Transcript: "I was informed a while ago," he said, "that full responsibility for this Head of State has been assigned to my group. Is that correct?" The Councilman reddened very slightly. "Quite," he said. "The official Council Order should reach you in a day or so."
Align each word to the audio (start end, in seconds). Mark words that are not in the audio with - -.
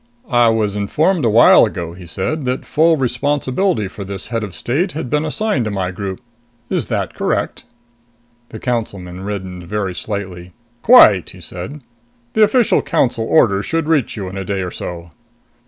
"I 0.31 0.49
was 0.49 0.75
informed 0.75 1.25
a 1.25 1.29
while 1.29 1.63
ago," 1.63 1.93
he 1.93 2.07
said, 2.07 2.43
"that 2.45 2.65
full 2.65 2.97
responsibility 2.97 3.87
for 3.87 4.03
this 4.03 4.29
Head 4.33 4.43
of 4.43 4.55
State 4.55 4.93
has 4.93 5.03
been 5.05 5.23
assigned 5.23 5.65
to 5.65 5.69
my 5.69 5.91
group. 5.91 6.21
Is 6.71 6.87
that 6.87 7.13
correct?" 7.13 7.65
The 8.49 8.57
Councilman 8.57 9.23
reddened 9.23 9.61
very 9.63 9.93
slightly. 9.93 10.53
"Quite," 10.81 11.29
he 11.29 11.39
said. 11.39 11.83
"The 12.33 12.41
official 12.43 12.81
Council 12.81 13.25
Order 13.29 13.61
should 13.61 13.87
reach 13.87 14.17
you 14.17 14.27
in 14.27 14.37
a 14.39 14.43
day 14.43 14.63
or 14.63 14.71
so." 14.71 15.11